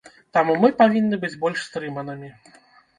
Таму 0.37 0.55
мы 0.63 0.71
павінны 0.81 1.21
быць 1.27 1.31
больш 1.47 1.59
стрыманымі. 1.69 2.37